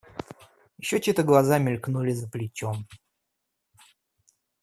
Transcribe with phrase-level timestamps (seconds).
[0.79, 2.87] Еще чьи-то глаза мелькнули за плечом.